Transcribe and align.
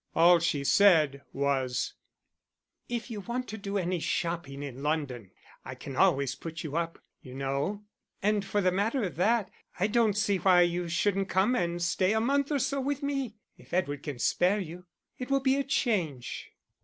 All 0.15 0.39
she 0.39 0.63
said 0.63 1.21
was 1.31 1.93
"If 2.89 3.11
you 3.11 3.19
want 3.21 3.47
to 3.49 3.55
do 3.59 3.77
any 3.77 3.99
shopping 3.99 4.63
in 4.63 4.81
London, 4.81 5.29
I 5.63 5.75
can 5.75 5.95
always 5.95 6.33
put 6.33 6.63
you 6.63 6.75
up, 6.75 6.97
you 7.21 7.35
know. 7.35 7.83
And 8.19 8.43
for 8.43 8.61
the 8.61 8.71
matter 8.71 9.03
of 9.03 9.15
that, 9.17 9.51
I 9.79 9.85
don't 9.85 10.17
see 10.17 10.37
why 10.37 10.61
you 10.61 10.89
shouldn't 10.89 11.29
come 11.29 11.53
and 11.53 11.79
stay 11.83 12.13
a 12.13 12.19
month 12.19 12.51
or 12.51 12.57
so 12.57 12.81
with 12.81 13.03
me 13.03 13.35
if 13.59 13.75
Edward 13.75 14.01
can 14.01 14.17
spare 14.17 14.59
you. 14.59 14.87
It 15.19 15.29
will 15.29 15.39
be 15.39 15.57
a 15.57 15.63
change." 15.63 16.49